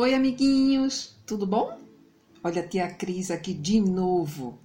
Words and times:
Oi, 0.00 0.14
amiguinhos, 0.14 1.20
tudo 1.26 1.44
bom? 1.44 1.76
Olha 2.44 2.62
a 2.62 2.68
tia 2.68 2.88
Cris 2.88 3.32
aqui 3.32 3.52
de 3.52 3.80
novo. 3.80 4.56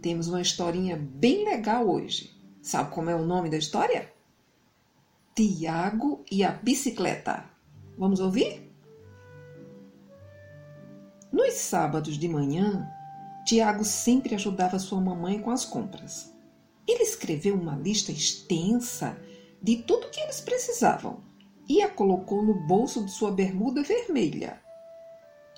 Temos 0.00 0.26
uma 0.26 0.40
historinha 0.40 0.96
bem 0.96 1.44
legal 1.44 1.86
hoje. 1.86 2.34
Sabe 2.62 2.90
como 2.90 3.10
é 3.10 3.14
o 3.14 3.26
nome 3.26 3.50
da 3.50 3.58
história? 3.58 4.10
Tiago 5.34 6.24
e 6.32 6.42
a 6.42 6.50
bicicleta. 6.50 7.44
Vamos 7.98 8.20
ouvir? 8.20 8.74
Nos 11.30 11.52
sábados 11.56 12.16
de 12.16 12.26
manhã, 12.26 12.88
Tiago 13.44 13.84
sempre 13.84 14.34
ajudava 14.34 14.78
sua 14.78 14.98
mamãe 14.98 15.42
com 15.42 15.50
as 15.50 15.66
compras. 15.66 16.32
Ele 16.88 17.02
escreveu 17.02 17.54
uma 17.54 17.76
lista 17.76 18.10
extensa 18.10 19.14
de 19.60 19.82
tudo 19.82 20.08
que 20.08 20.20
eles 20.20 20.40
precisavam 20.40 21.22
e 21.68 21.82
a 21.82 21.88
colocou 21.88 22.42
no 22.42 22.54
bolso 22.66 23.04
de 23.04 23.10
sua 23.10 23.30
bermuda 23.30 23.82
vermelha. 23.82 24.60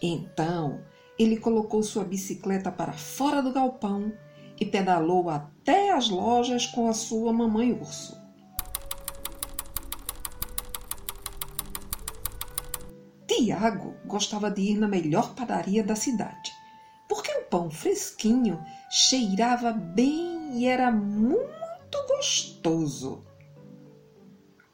Então, 0.02 0.80
ele 1.18 1.38
colocou 1.38 1.82
sua 1.82 2.04
bicicleta 2.04 2.70
para 2.70 2.92
fora 2.92 3.42
do 3.42 3.52
galpão 3.52 4.12
e 4.60 4.64
pedalou 4.64 5.28
até 5.28 5.92
as 5.92 6.08
lojas 6.08 6.66
com 6.66 6.88
a 6.88 6.92
sua 6.92 7.32
mamãe 7.32 7.72
urso. 7.72 8.26
Tiago 13.46 13.94
gostava 14.04 14.50
de 14.50 14.60
ir 14.60 14.76
na 14.76 14.88
melhor 14.88 15.34
padaria 15.34 15.84
da 15.84 15.94
cidade, 15.94 16.52
porque 17.08 17.30
o 17.30 17.44
pão 17.44 17.70
fresquinho 17.70 18.60
cheirava 18.90 19.72
bem 19.72 20.58
e 20.58 20.66
era 20.66 20.90
muito 20.90 21.46
gostoso. 22.08 23.24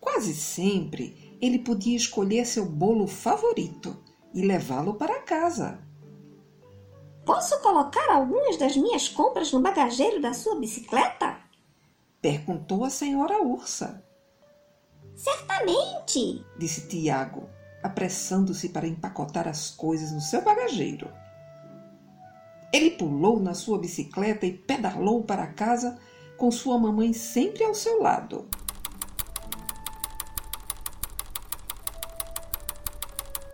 Quase 0.01 0.35
sempre 0.35 1.22
ele 1.43 1.59
podia 1.59 1.97
escolher 1.97 2.47
seu 2.47 2.65
bolo 2.65 3.09
favorito 3.09 4.01
e 4.33 4.43
levá-lo 4.43 4.95
para 4.95 5.23
casa. 5.23 5.81
Posso 7.27 7.61
colocar 7.61 8.09
algumas 8.11 8.57
das 8.57 8.77
minhas 8.77 9.09
compras 9.09 9.53
no 9.53 9.61
bagageiro 9.61 10.23
da 10.23 10.33
sua 10.33 10.55
bicicleta? 10.55 11.39
Perguntou 12.21 12.85
a 12.85 12.91
senhora 12.91 13.43
ursa. 13.43 14.05
Certamente, 15.17 16.47
disse 16.57 16.87
Tiago, 16.89 17.49
apressando-se 17.83 18.69
para 18.69 18.87
empacotar 18.87 19.49
as 19.49 19.71
coisas 19.71 20.13
no 20.13 20.21
seu 20.21 20.43
bagageiro. 20.43 21.11
Ele 22.73 22.93
pulou 22.93 23.41
na 23.41 23.53
sua 23.53 23.79
bicicleta 23.79 24.47
e 24.47 24.57
pedalou 24.57 25.25
para 25.25 25.49
casa 25.49 25.99
com 26.39 26.51
sua 26.51 26.79
mamãe 26.79 27.13
sempre 27.13 27.65
ao 27.65 27.75
seu 27.75 28.01
lado. 28.01 28.49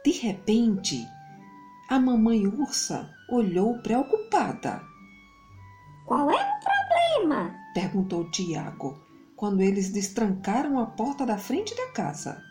De 0.05 0.13
repente, 0.13 1.07
a 1.89 1.99
mamãe 1.99 2.47
ursa 2.47 3.11
olhou 3.31 3.79
preocupada. 3.83 4.83
Qual 6.07 6.31
é 6.31 6.35
o 6.35 6.61
problema? 6.61 7.55
perguntou 7.75 8.31
Tiago, 8.31 8.99
quando 9.37 9.61
eles 9.61 9.91
destrancaram 9.91 10.79
a 10.79 10.87
porta 10.87 11.27
da 11.27 11.37
frente 11.37 11.75
da 11.77 11.89
casa. 11.89 12.43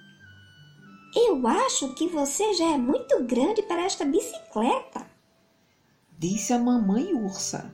Eu 1.15 1.47
acho 1.47 1.95
que 1.95 2.07
você 2.07 2.53
já 2.53 2.73
é 2.73 2.77
muito 2.77 3.23
grande 3.23 3.63
para 3.63 3.83
esta 3.83 4.05
bicicleta, 4.05 5.05
disse 6.17 6.53
a 6.53 6.59
mamãe 6.59 7.13
ursa. 7.13 7.73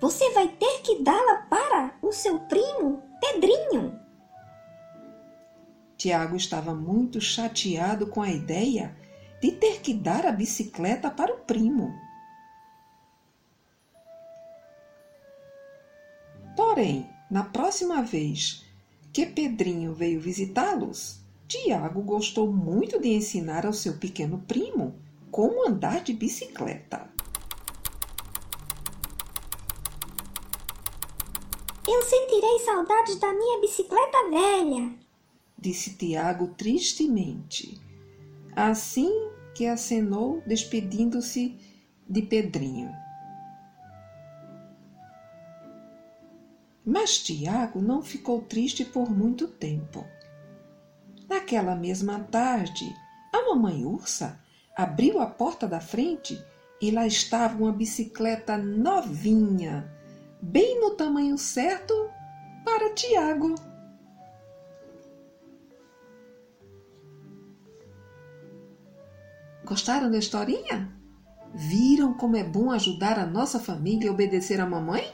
Você 0.00 0.30
vai 0.30 0.48
ter 0.48 0.82
que 0.82 1.02
dá-la 1.02 1.23
Tiago 6.04 6.36
estava 6.36 6.74
muito 6.74 7.18
chateado 7.18 8.06
com 8.06 8.20
a 8.20 8.28
ideia 8.28 8.94
de 9.40 9.52
ter 9.52 9.80
que 9.80 9.94
dar 9.94 10.26
a 10.26 10.32
bicicleta 10.32 11.10
para 11.10 11.32
o 11.32 11.38
primo. 11.38 11.98
Porém, 16.54 17.08
na 17.30 17.44
próxima 17.44 18.02
vez 18.02 18.66
que 19.14 19.24
Pedrinho 19.24 19.94
veio 19.94 20.20
visitá-los, 20.20 21.20
Tiago 21.48 22.02
gostou 22.02 22.52
muito 22.52 23.00
de 23.00 23.08
ensinar 23.08 23.64
ao 23.64 23.72
seu 23.72 23.96
pequeno 23.96 24.44
primo 24.46 25.00
como 25.30 25.66
andar 25.66 26.02
de 26.02 26.12
bicicleta. 26.12 27.10
Eu 31.88 32.02
sentirei 32.02 32.58
saudades 32.58 33.16
da 33.16 33.32
minha 33.32 33.60
bicicleta 33.62 34.18
velha, 34.28 35.03
disse 35.64 35.96
Tiago 35.96 36.48
tristemente, 36.48 37.80
assim 38.54 39.10
que 39.54 39.66
acenou, 39.66 40.42
despedindo-se 40.46 41.58
de 42.06 42.20
Pedrinho. 42.20 42.92
Mas 46.84 47.18
Tiago 47.18 47.80
não 47.80 48.02
ficou 48.02 48.42
triste 48.42 48.84
por 48.84 49.10
muito 49.10 49.48
tempo. 49.48 50.04
Naquela 51.26 51.74
mesma 51.74 52.20
tarde, 52.24 52.84
a 53.32 53.46
mamãe 53.46 53.86
ursa 53.86 54.38
abriu 54.76 55.18
a 55.18 55.26
porta 55.26 55.66
da 55.66 55.80
frente 55.80 56.38
e 56.78 56.90
lá 56.90 57.06
estava 57.06 57.56
uma 57.56 57.72
bicicleta 57.72 58.58
novinha, 58.58 59.90
bem 60.42 60.78
no 60.78 60.90
tamanho 60.90 61.38
certo 61.38 61.94
para 62.66 62.92
Tiago. 62.92 63.54
Gostaram 69.64 70.10
da 70.10 70.18
historinha? 70.18 70.92
Viram 71.54 72.12
como 72.14 72.36
é 72.36 72.44
bom 72.44 72.70
ajudar 72.70 73.18
a 73.18 73.24
nossa 73.24 73.58
família 73.58 74.06
e 74.06 74.10
obedecer 74.10 74.60
à 74.60 74.66
mamãe? 74.66 75.10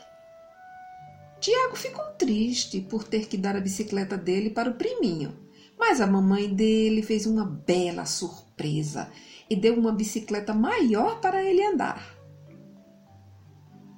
Tiago 1.38 1.77
ficou 1.77 2.05
triste 2.19 2.81
por 2.81 3.05
ter 3.05 3.28
que 3.28 3.37
dar 3.37 3.56
a 3.56 3.60
bicicleta 3.60 4.16
dele 4.16 4.50
para 4.50 4.71
o 4.71 4.75
priminho, 4.75 5.39
mas 5.78 6.00
a 6.00 6.06
mamãe 6.06 6.53
dele 6.53 7.03
fez 7.03 7.27
uma 7.27 7.44
bela 7.44 8.05
surpresa 8.05 9.09
e 9.49 9.55
deu 9.55 9.75
uma 9.78 9.93
bicicleta 9.93 10.53
maior 10.53 11.21
para 11.21 11.43
ele 11.43 11.65
andar. 11.65 12.19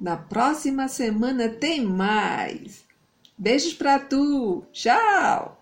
Na 0.00 0.16
próxima 0.16 0.86
semana 0.88 1.48
tem 1.48 1.84
mais. 1.84 2.84
Beijos 3.38 3.72
para 3.72 3.98
tu. 3.98 4.64
Tchau. 4.72 5.61